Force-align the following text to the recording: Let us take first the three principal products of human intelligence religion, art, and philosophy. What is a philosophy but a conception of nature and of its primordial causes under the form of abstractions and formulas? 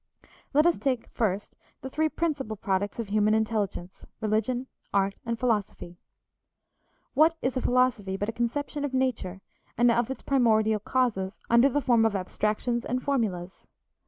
Let 0.55 0.65
us 0.65 0.79
take 0.79 1.05
first 1.09 1.55
the 1.83 1.89
three 1.91 2.09
principal 2.09 2.55
products 2.55 2.97
of 2.97 3.09
human 3.09 3.35
intelligence 3.35 4.03
religion, 4.19 4.65
art, 4.91 5.13
and 5.27 5.37
philosophy. 5.39 5.99
What 7.13 7.37
is 7.43 7.55
a 7.55 7.61
philosophy 7.61 8.17
but 8.17 8.27
a 8.27 8.31
conception 8.33 8.83
of 8.83 8.95
nature 8.95 9.41
and 9.77 9.91
of 9.91 10.09
its 10.09 10.23
primordial 10.23 10.79
causes 10.79 11.37
under 11.51 11.69
the 11.69 11.81
form 11.81 12.03
of 12.03 12.15
abstractions 12.15 12.83
and 12.83 13.03
formulas? 13.03 13.67